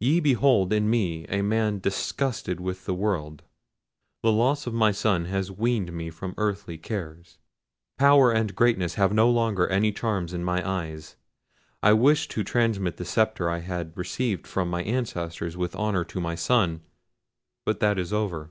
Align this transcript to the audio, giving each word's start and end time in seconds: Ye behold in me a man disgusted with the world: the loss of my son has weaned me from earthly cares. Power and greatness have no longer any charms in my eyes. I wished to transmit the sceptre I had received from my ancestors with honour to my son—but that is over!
Ye 0.00 0.18
behold 0.18 0.72
in 0.72 0.90
me 0.90 1.24
a 1.28 1.40
man 1.40 1.78
disgusted 1.78 2.58
with 2.58 2.84
the 2.84 2.94
world: 2.96 3.44
the 4.24 4.32
loss 4.32 4.66
of 4.66 4.74
my 4.74 4.90
son 4.90 5.26
has 5.26 5.52
weaned 5.52 5.92
me 5.92 6.10
from 6.10 6.34
earthly 6.36 6.76
cares. 6.76 7.38
Power 7.96 8.32
and 8.32 8.56
greatness 8.56 8.94
have 8.94 9.12
no 9.12 9.30
longer 9.30 9.68
any 9.68 9.92
charms 9.92 10.32
in 10.34 10.42
my 10.42 10.68
eyes. 10.68 11.14
I 11.80 11.92
wished 11.92 12.32
to 12.32 12.42
transmit 12.42 12.96
the 12.96 13.04
sceptre 13.04 13.48
I 13.48 13.60
had 13.60 13.96
received 13.96 14.48
from 14.48 14.68
my 14.68 14.82
ancestors 14.82 15.56
with 15.56 15.76
honour 15.76 16.02
to 16.06 16.20
my 16.20 16.34
son—but 16.34 17.78
that 17.78 18.00
is 18.00 18.12
over! 18.12 18.50